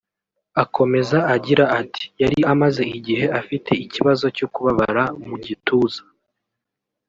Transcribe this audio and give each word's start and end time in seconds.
Akomeza 0.63 1.17
agira 1.35 1.63
ati 1.81 2.03
“Yari 2.21 2.37
amaze 2.53 2.81
igihe 2.97 3.25
afite 3.39 3.71
ikibazo 3.85 4.25
cyo 4.37 4.47
kubabara 4.53 5.03
mu 5.25 5.35
gituza 5.45 6.01